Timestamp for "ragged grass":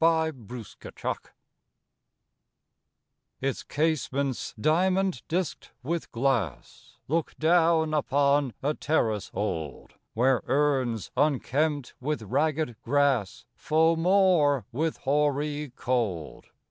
12.23-13.45